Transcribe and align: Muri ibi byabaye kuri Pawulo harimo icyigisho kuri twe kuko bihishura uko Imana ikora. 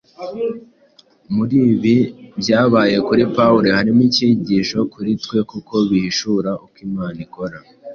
Muri 1.35 1.55
ibi 1.71 1.95
byabaye 2.41 2.95
kuri 3.07 3.23
Pawulo 3.35 3.67
harimo 3.77 4.01
icyigisho 4.09 4.77
kuri 4.93 5.11
twe 5.23 5.39
kuko 5.51 5.73
bihishura 5.89 6.51
uko 6.65 6.77
Imana 6.89 7.17
ikora. 7.25 7.57